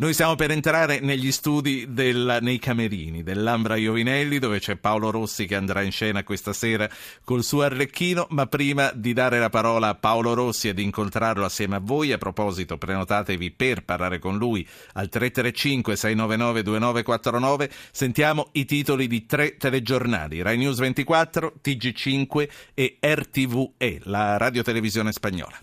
[0.00, 5.44] Noi stiamo per entrare negli studi del, nei camerini dell'Ambra Iovinelli dove c'è Paolo Rossi
[5.44, 6.88] che andrà in scena questa sera
[7.24, 11.44] col suo arlecchino, ma prima di dare la parola a Paolo Rossi e di incontrarlo
[11.44, 18.50] assieme a voi, a proposito prenotatevi per parlare con lui al 335 699 2949, sentiamo
[18.52, 25.58] i titoli di tre telegiornali, Rai News 24, TG5 e RTVE, la radiotelevisione spagnola.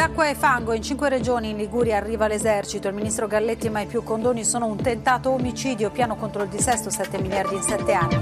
[0.00, 2.88] D'acqua e fango in cinque regioni in Liguria arriva l'esercito.
[2.88, 7.18] Il ministro Galletti mai più condoni sono un tentato omicidio, piano contro il dissesto 7
[7.18, 8.18] miliardi in 7 anni.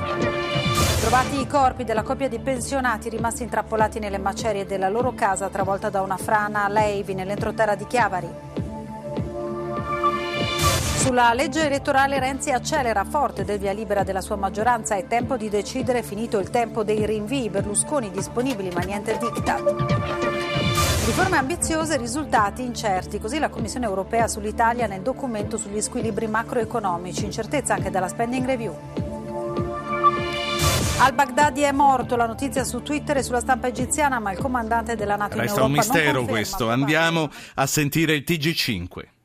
[0.99, 5.89] Trovati i corpi della coppia di pensionati rimasti intrappolati nelle macerie della loro casa travolta
[5.89, 8.29] da una frana a Leivi nell'entroterra di Chiavari.
[10.97, 14.97] Sulla legge elettorale Renzi accelera forte del via libera della sua maggioranza.
[14.97, 17.51] È tempo di decidere, finito il tempo dei rinvii.
[17.51, 20.38] Berlusconi disponibili ma niente diktat.
[21.09, 23.19] Riforme ambiziose, risultati incerti.
[23.19, 27.25] Così la Commissione europea sull'Italia nel documento sugli squilibri macroeconomici.
[27.25, 28.77] Incertezza anche dalla spending review.
[30.99, 35.17] Al-Baghdadi è morto, la notizia su Twitter e sulla stampa egiziana, ma il comandante della
[35.17, 36.69] NATO Resta in Europa un mistero questo.
[36.69, 39.18] Andiamo a sentire il TG5.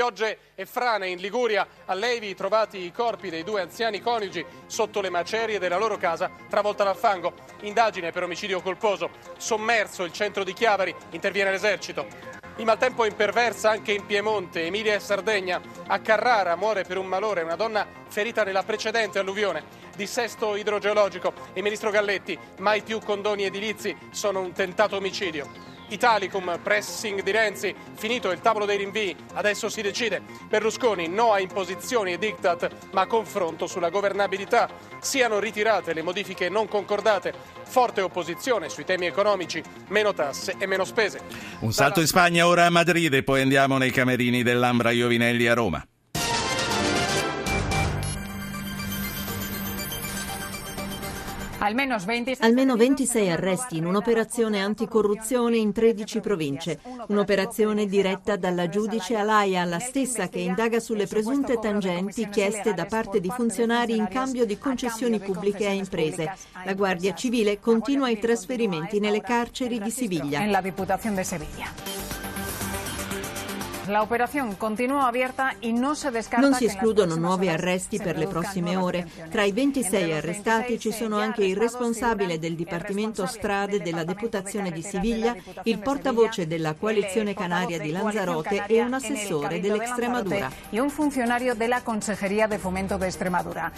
[0.00, 5.02] Piogge e frane in Liguria, a Levi trovati i corpi dei due anziani coniugi sotto
[5.02, 7.34] le macerie della loro casa travolta dal fango.
[7.64, 9.10] Indagine per omicidio colposo.
[9.36, 12.06] Sommerso il centro di Chiavari, interviene l'esercito.
[12.56, 15.60] Il maltempo imperversa anche in Piemonte, Emilia e Sardegna.
[15.88, 19.64] A Carrara muore per un malore una donna ferita nella precedente alluvione.
[19.94, 21.34] Dissesto idrogeologico.
[21.52, 25.69] Il ministro Galletti, mai più condoni edilizi, sono un tentato omicidio.
[25.90, 30.22] Italicum, pressing di Renzi, finito il tavolo dei rinvii, adesso si decide.
[30.48, 34.68] Berlusconi no a imposizioni e diktat, ma confronto sulla governabilità.
[35.00, 40.84] Siano ritirate le modifiche non concordate, forte opposizione sui temi economici, meno tasse e meno
[40.84, 41.20] spese.
[41.60, 45.54] Un salto in Spagna ora a Madrid e poi andiamo nei camerini dell'Ambra Iovinelli a
[45.54, 45.84] Roma.
[51.62, 56.80] Almeno 26 arresti in un'operazione anticorruzione in 13 province.
[57.08, 63.20] Un'operazione diretta dalla giudice Alaia, la stessa che indaga sulle presunte tangenti chieste da parte
[63.20, 66.34] di funzionari in cambio di concessioni pubbliche a imprese.
[66.64, 70.40] La Guardia Civile continua i trasferimenti nelle carceri di Siviglia.
[76.38, 79.08] Non si escludono nuovi arresti per le prossime ore.
[79.30, 84.82] Tra i 26 arrestati ci sono anche il responsabile del Dipartimento Strade della Deputazione di
[84.82, 90.50] Siviglia, il portavoce della coalizione canaria di Lanzarote e un assessore dell'Extremadura.
[90.70, 93.72] E un funzionario della Consejería de Fomento de Extremadura.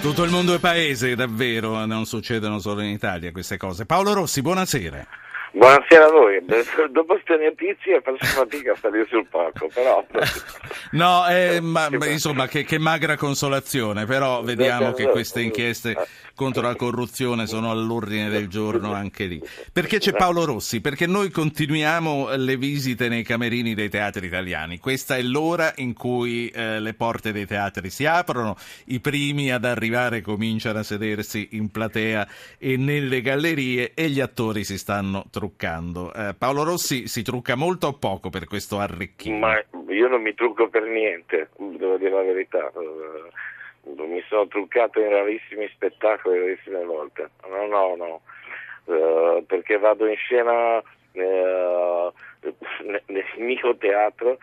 [0.00, 3.86] Tutto il mondo è paese, davvero, non succedono solo in Italia queste cose.
[3.86, 5.25] Paolo Rossi, buonasera.
[5.56, 6.44] Buonasera a voi,
[6.92, 10.04] dopo queste notizie faccio fatica a salire sul palco, però...
[10.92, 15.96] no, eh, ma, insomma, che, che, magra consolazione, però vediamo che queste inchieste
[16.36, 19.42] contro la corruzione sono all'ordine del giorno anche lì.
[19.72, 20.80] Perché c'è Paolo Rossi?
[20.80, 24.78] Perché noi continuiamo le visite nei camerini dei teatri italiani.
[24.78, 29.64] Questa è l'ora in cui eh, le porte dei teatri si aprono, i primi ad
[29.64, 36.12] arrivare cominciano a sedersi in platea e nelle gallerie e gli attori si stanno truccando.
[36.12, 39.46] Eh, Paolo Rossi si trucca molto o poco per questo arricchimento?
[39.46, 42.70] Ma io non mi trucco per niente, devo dire la verità
[43.94, 47.30] mi sono truccato in rarissimi spettacoli, rarissime volte.
[47.48, 48.20] No, no, no,
[48.84, 52.12] uh, perché vado in scena uh,
[52.82, 54.38] nel mio teatro,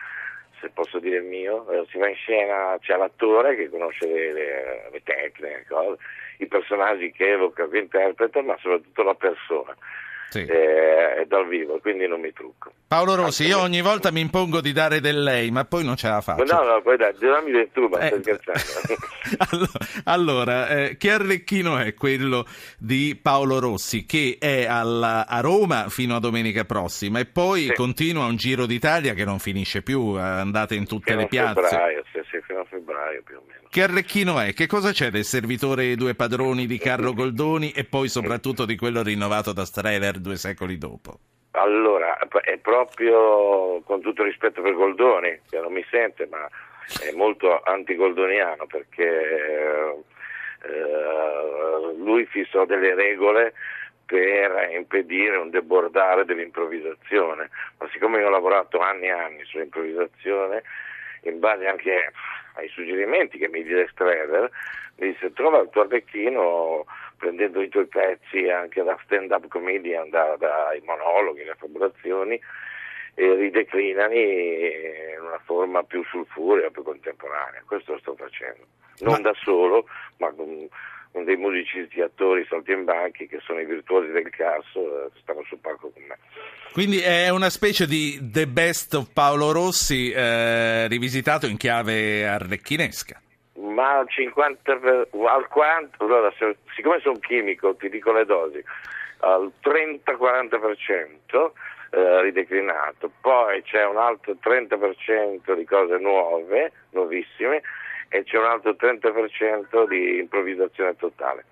[0.60, 4.32] se posso dire il mio, uh, si va in scena, c'è l'attore che conosce le,
[4.32, 5.98] le, le tecniche, cose,
[6.38, 9.76] i personaggi che evoca, che interpreta, ma soprattutto la persona
[10.34, 10.50] sì.
[10.50, 12.72] eh, dal vivo, quindi non mi trucco.
[12.86, 16.08] Paolo Rossi, io ogni volta mi impongo di dare del lei, ma poi non ce
[16.08, 16.44] la faccio.
[16.44, 19.66] No, no, poi dai, dammi del tu, ma eh, stai scherzando.
[20.04, 22.46] allora, eh, che arlecchino è quello
[22.78, 27.72] di Paolo Rossi, che è alla, a Roma fino a domenica prossima e poi sì.
[27.74, 31.62] continua un giro d'Italia che non finisce più, andate in tutte fino le piazze.
[31.62, 33.64] Febbraio, sì, sì, fino a febbraio più o meno.
[33.74, 34.54] Che arlecchino è?
[34.54, 39.02] Che cosa c'è del servitore due padroni di Carlo Goldoni e poi soprattutto di quello
[39.02, 41.18] rinnovato da Streller due secoli dopo?
[41.52, 46.48] Allora, è proprio con tutto rispetto per Goldoni, che non mi sente, ma
[47.00, 50.02] è molto antigoldoniano perché
[50.62, 53.52] eh, lui fissò delle regole
[54.06, 60.62] per impedire un debordare dell'improvvisazione, ma siccome io ho lavorato anni e anni sull'improvvisazione,
[61.22, 62.12] in base anche
[62.54, 64.50] ai suggerimenti che mi diede Streller,
[64.96, 66.84] mi disse trova il tuo arlecchino
[67.16, 72.40] prendendo i tuoi pezzi anche da stand-up comedian, dai da monologhi, le fabulazioni,
[73.14, 77.62] e rideclinali in una forma più sulfurea, più contemporanea.
[77.66, 78.66] Questo lo sto facendo.
[79.00, 79.30] Non ma...
[79.30, 79.86] da solo,
[80.18, 80.68] ma con,
[81.12, 85.90] con, dei musicisti, attori, saltimbanchi che sono i virtuosi del cazzo, eh, stanno sul palco
[85.90, 86.18] con me.
[86.72, 93.20] Quindi è una specie di The Best of Paolo Rossi eh, rivisitato in chiave arlecchinesca.
[93.74, 96.32] Ma al 50, per, al 40, allora,
[96.74, 98.64] siccome sono chimico, ti dico le dosi,
[99.18, 101.50] al 30-40%
[101.90, 107.62] eh, rideclinato, poi c'è un altro 30% di cose nuove, nuovissime,
[108.08, 111.44] e c'è un altro 30% di improvvisazione totale.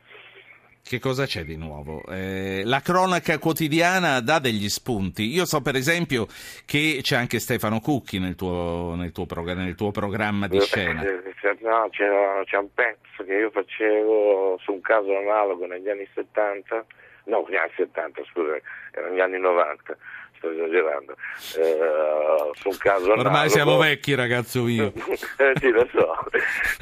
[0.84, 2.02] Che cosa c'è di nuovo?
[2.08, 5.32] Eh, la cronaca quotidiana dà degli spunti.
[5.32, 6.26] Io so per esempio
[6.66, 11.02] che c'è anche Stefano Cucchi nel tuo, nel tuo, prog- nel tuo programma di scena.
[11.02, 12.06] No, c'è,
[12.44, 16.84] c'è, un pezzo che io facevo su un caso analogo negli anni 70,
[17.24, 18.58] no, negli anni 70, scusa,
[18.92, 19.96] erano gli anni 90
[20.42, 21.12] sto esagerando,
[21.56, 23.48] eh, su un caso Ormai analogo.
[23.48, 24.92] siamo vecchi ragazzo mio.
[25.38, 26.18] eh, sì, lo so.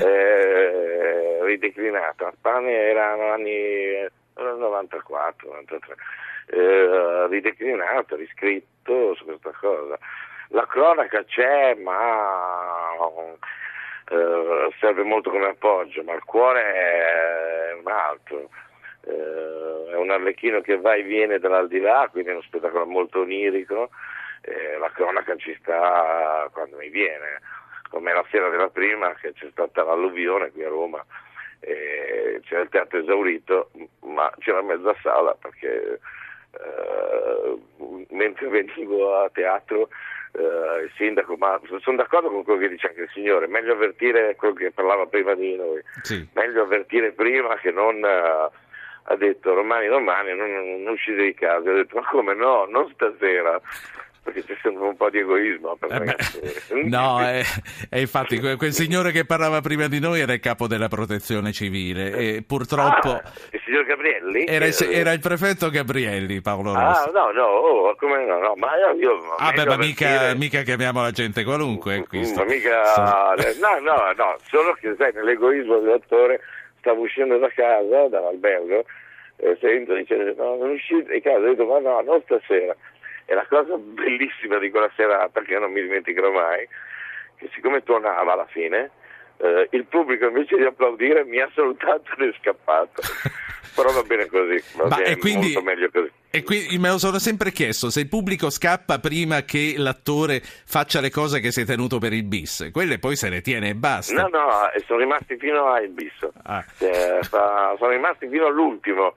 [0.01, 2.27] Eh, rideclinato.
[2.27, 5.95] A Spagna erano anni 94, 93.
[6.47, 9.99] Eh, rideclinato, riscritto su questa cosa.
[10.49, 12.99] La cronaca c'è, ma
[14.11, 18.49] eh, serve molto come appoggio, ma il cuore è un altro
[19.07, 23.91] eh, è un arlecchino che va e viene dall'aldilà, quindi è uno spettacolo molto onirico,
[24.43, 27.41] eh, la cronaca ci sta quando mi viene,
[27.89, 31.05] come la sera della prima che c'è stata l'alluvione qui a Roma,
[31.61, 33.71] eh, c'era il teatro esaurito,
[34.03, 36.01] ma c'era mezza sala perché
[36.53, 37.59] eh,
[38.11, 39.89] mentre venivo a teatro
[40.33, 44.37] Uh, il sindaco, ma sono d'accordo con quello che dice anche il signore, meglio avvertire
[44.37, 46.25] quello che parlava prima di noi, sì.
[46.35, 48.49] meglio avvertire prima che non uh,
[49.03, 52.89] ha detto domani domani non, non uscite di casa, ha detto ma come no, non
[52.93, 53.61] stasera
[54.23, 55.79] perché c'è sempre un po' di egoismo.
[55.81, 56.17] Eh beh,
[56.85, 57.43] no, è,
[57.89, 62.13] è, infatti quel signore che parlava prima di noi era il capo della protezione civile
[62.13, 63.11] e purtroppo...
[63.11, 64.47] Ah, il signor Gabrielli?
[64.47, 67.09] Era, era, il prefetto Gabrielli, Paolo Rossi.
[67.09, 68.93] Ah, no, no, oh, come no, no, ma io...
[68.95, 72.05] io ah, beh, ma mica, mica, chiamiamo la gente qualunque.
[72.07, 73.35] Qui ma mica...
[73.59, 76.41] No, no, no, solo che sai, nell'egoismo dell'attore
[76.81, 78.85] stavo uscendo da casa, dall'albergo,
[79.37, 82.75] e sento dice no, non uscite di casa, ho detto ma no, non stasera.
[83.31, 86.67] E la cosa bellissima di quella serata, che non mi dimenticherò mai,
[87.37, 88.91] che siccome tuonava alla fine,
[89.37, 93.01] eh, il pubblico invece di applaudire mi ha salutato ed è scappato.
[93.73, 96.11] Però va bene così, va Ma bene, quindi, molto meglio così.
[96.29, 101.01] E qui me lo sono sempre chiesto, se il pubblico scappa prima che l'attore faccia
[101.01, 103.75] le cose che si è tenuto per il bis, quelle poi se le tiene e
[103.77, 104.23] basta.
[104.23, 104.49] No, no,
[104.85, 106.65] sono rimasti fino al bis, ah.
[106.79, 109.15] cioè, sono rimasti fino all'ultimo.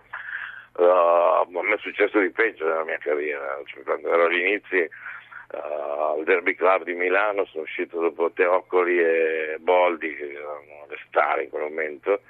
[0.76, 4.78] Uh, a me è successo di peggio nella mia carriera, cioè, quando ero agli inizi
[4.78, 10.98] uh, al Derby Club di Milano, sono uscito dopo Teoccoli e Boldi, che erano le
[11.08, 12.22] star in quel momento,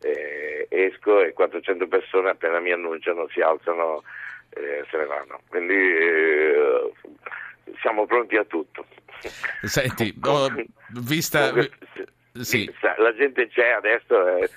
[0.00, 4.02] e esco e 400 persone appena mi annunciano si alzano
[4.50, 5.40] e se ne vanno.
[5.48, 6.92] Quindi eh,
[7.80, 8.86] siamo pronti a tutto.
[9.62, 10.48] Senti, ho
[11.02, 11.52] vista...
[12.32, 12.72] Sì.
[12.96, 14.48] La gente c'è adesso, eh,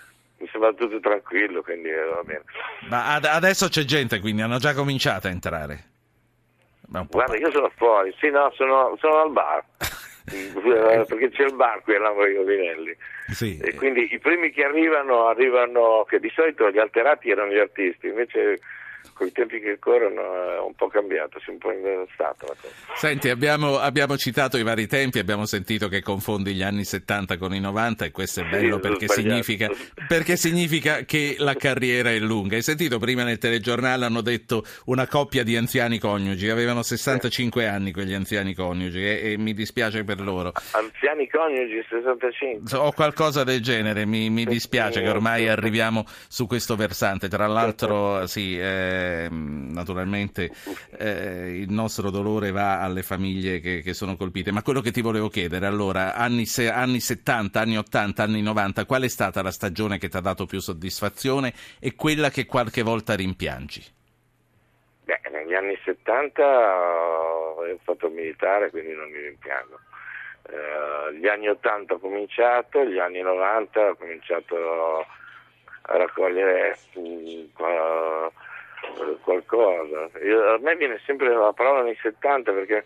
[0.44, 2.44] mi sembra tutto tranquillo, quindi eh, va bene.
[2.90, 5.92] Ma ad- adesso c'è gente, quindi hanno già cominciato a entrare.
[7.10, 9.64] Guarda, io sono fuori, sì, no, sono, sono al bar.
[10.26, 12.96] Eh, perché c'è il bar qui a Lamborghini Vinelli
[13.34, 13.58] sì.
[13.62, 18.08] e quindi i primi che arrivano arrivano che di solito gli alterati erano gli artisti
[18.08, 18.60] invece
[19.14, 22.56] con i tempi che corrono è un po' cambiato, si è un po' inventato la
[22.60, 22.74] cosa.
[22.96, 27.54] Senti, abbiamo, abbiamo, citato i vari tempi, abbiamo sentito che confondi gli anni 70 con
[27.54, 29.70] i 90 e questo è bello sì, perché, significa,
[30.08, 32.56] perché, significa, che la carriera è lunga.
[32.56, 37.68] Hai sentito prima nel telegiornale hanno detto una coppia di anziani coniugi, avevano 65 sì.
[37.68, 40.54] anni quegli anziani coniugi e, e, mi dispiace per loro.
[40.72, 42.78] Anziani coniugi 65?
[42.78, 47.28] O qualcosa del genere, mi, mi dispiace che ormai arriviamo su questo versante.
[47.28, 48.58] Tra l'altro, sì...
[48.58, 50.52] Eh, Ehm, naturalmente
[50.98, 54.52] eh, il nostro dolore va alle famiglie che, che, sono colpite.
[54.52, 58.86] Ma quello che ti volevo chiedere, allora, anni, se, anni 70, anni 80, anni 90,
[58.86, 62.82] qual è stata la stagione che ti ha dato più soddisfazione e quella che qualche
[62.82, 63.84] volta rimpiangi?
[65.06, 69.80] Beh, negli anni 70 ho fatto il militare, quindi non mi rimpiango.
[70.44, 75.06] Uh, gli anni 80 ho cominciato, gli anni 90 ho cominciato
[75.86, 77.52] a raccogliere uh,
[79.22, 80.10] qualcosa.
[80.24, 82.86] Io, a me viene sempre la parola anni 70 perché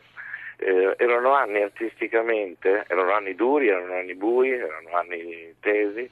[0.57, 6.09] eh, erano anni artisticamente, erano anni duri, erano anni bui, erano anni tesi,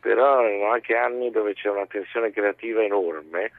[0.00, 3.50] però erano anche anni dove c'è una tensione creativa enorme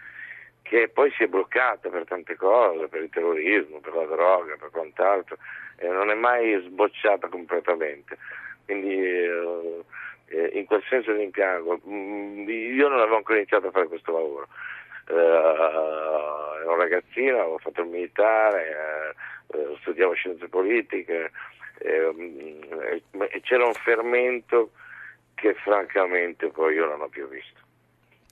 [0.61, 4.69] che poi si è bloccata per tante cose, per il terrorismo, per la droga, per
[4.69, 5.37] quant'altro,
[5.75, 8.17] e non è mai sbocciata completamente.
[8.63, 9.83] Quindi eh,
[10.27, 11.81] eh in quel senso rimpiango.
[11.85, 14.47] Mm, io non avevo ancora iniziato a fare questo lavoro.
[15.11, 19.13] Uh, ero ragazzino, avevo fatto il militare,
[19.47, 21.31] uh, studiavo scienze politiche
[21.79, 22.15] uh,
[23.19, 24.71] e c'era un fermento
[25.35, 27.60] che francamente poi io non ho più visto.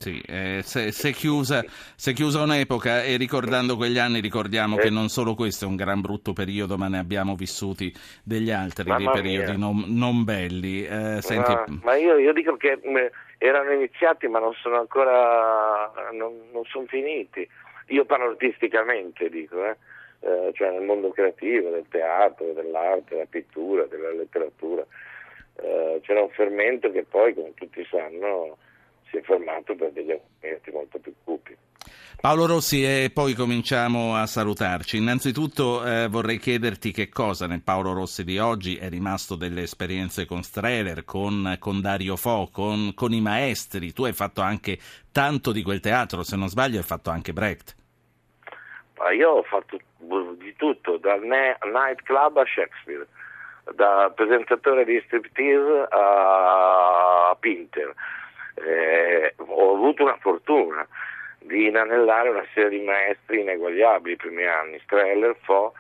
[0.02, 1.62] Sì, eh, se, se, chiusa,
[1.98, 4.84] se, chiusa, un'epoca e ricordando quegli anni ricordiamo eh.
[4.84, 8.88] che non solo questo è un gran brutto periodo, ma ne abbiamo vissuti degli altri
[8.88, 10.86] Mamma di periodi non, non, belli.
[10.86, 11.52] Eh, senti...
[11.52, 12.80] ma, ma io, io, dico che
[13.38, 17.46] erano iniziati ma non sono ancora, non, non sono finiti.
[17.88, 19.76] Io parlo artisticamente, dico, eh.
[20.22, 20.52] eh.
[20.54, 24.86] cioè nel mondo creativo, del teatro, dell'arte, della pittura, della letteratura.
[25.56, 28.56] Eh, c'era un fermento che poi, come tutti sanno,
[29.10, 31.58] si è formato per degli argomenti molto più cupi.
[32.22, 34.98] Paolo Rossi, e poi cominciamo a salutarci.
[34.98, 40.26] Innanzitutto eh, vorrei chiederti che cosa nel Paolo Rossi di oggi è rimasto delle esperienze
[40.26, 43.94] con Streller, con, con Dario Fo, con, con, i maestri.
[43.94, 44.78] Tu hai fatto anche
[45.14, 47.76] tanto di quel teatro, se non sbaglio hai fatto anche Brecht.
[49.18, 49.80] Io ho fatto
[50.38, 53.08] di tutto, dal nightclub a Shakespeare,
[53.76, 57.96] da presentatore di striptease a Pinter
[58.66, 60.88] eh, ho avuto una fortuna
[61.40, 65.74] di inanellare una serie di maestri ineguagliabili i primi anni, Streller, Fo,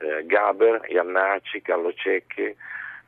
[0.00, 2.54] eh, Gaber, Iannacci, Carlo Cecchi,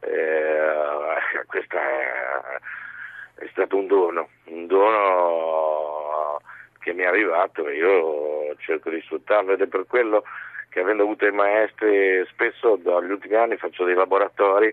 [0.01, 1.15] eh,
[1.47, 6.41] questo è, è, stato un dono, un dono
[6.79, 10.23] che mi è arrivato e io cerco di sfruttarlo ed è per quello
[10.71, 14.73] che avendo avuto i maestri spesso dagli ultimi anni faccio dei laboratori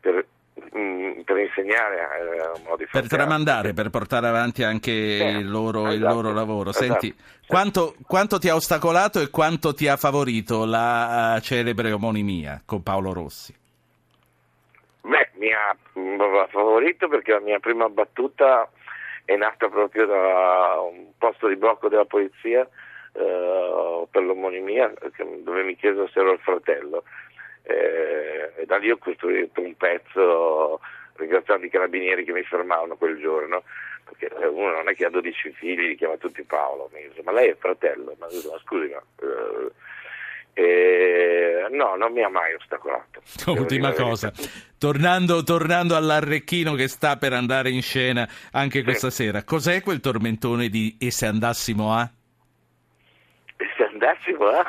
[0.00, 5.94] per per insegnare eh, modi per tramandare, per portare avanti anche sì, il, loro, esatto,
[5.94, 6.70] il, loro, lavoro.
[6.70, 7.46] Esatto, Senti, sì.
[7.46, 12.82] quanto, quanto, ti ha ostacolato e quanto ti ha favorito la uh, celebre omonimia con
[12.82, 13.54] Paolo Rossi?
[15.02, 15.76] Beh, mi ha
[16.48, 18.68] favorito perché la mia prima battuta
[19.24, 22.68] è nata proprio da un posto di blocco della polizia
[23.12, 24.92] eh, per l'omonimia
[25.42, 30.80] dove mi chiesero se ero il fratello eh, e da lì ho costruito un pezzo
[31.14, 33.62] ringraziando i carabinieri che mi fermavano quel giorno
[34.04, 37.50] perché uno non è che ha 12 figli li chiama tutti Paolo dice, ma lei
[37.50, 39.70] è fratello ma, ma scusi ma eh,
[40.52, 43.22] eh, no, non mi ha mai ostacolato.
[43.50, 44.32] Ultima cosa,
[44.78, 49.24] tornando, tornando, all'Arrecchino che sta per andare in scena anche questa sì.
[49.24, 52.10] sera, cos'è quel tormentone di E se andassimo a?
[53.80, 54.64] Se andassimo a...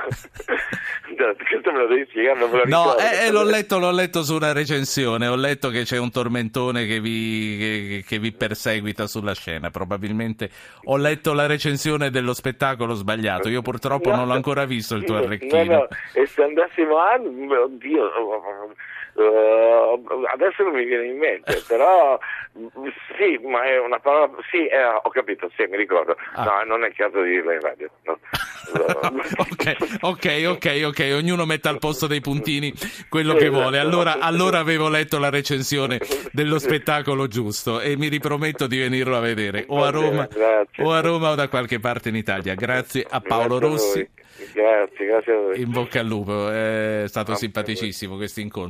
[1.47, 4.23] questo me lo devi spiegare, non me lo No, eh, eh, l'ho, letto, l'ho, letto,
[4.23, 9.07] su una recensione, ho letto che c'è un tormentone che vi, che, che vi, perseguita
[9.07, 10.49] sulla scena, probabilmente
[10.85, 15.03] ho letto la recensione dello spettacolo sbagliato, io purtroppo no, non l'ho ancora visto il
[15.03, 15.63] tuo arrecchino.
[15.63, 17.15] No, no, e se andassimo a...
[17.15, 18.73] Oddio...
[19.13, 22.17] Uh, adesso non mi viene in mente, però
[23.17, 24.29] sì, ma è una parola.
[24.49, 26.15] Sì, eh, ho capito, sì, mi ricordo.
[26.33, 26.43] Ah.
[26.43, 27.89] No, non è caso di dirla in radio.
[28.03, 28.19] No.
[29.37, 32.73] ok, ok, ok, ok, ognuno mette al posto dei puntini
[33.09, 33.79] quello che vuole.
[33.79, 35.99] Allora, allora avevo letto la recensione
[36.31, 40.27] dello spettacolo giusto e mi riprometto di venirlo a vedere o a Roma,
[40.77, 42.53] o, a Roma o da qualche parte in Italia.
[42.53, 44.07] Grazie a Paolo Rossi.
[44.53, 45.61] Grazie, grazie a voi.
[45.61, 48.69] In bocca al lupo, è stato simpaticissimo questo incontro.